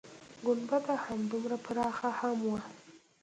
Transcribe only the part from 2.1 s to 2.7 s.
هم وه.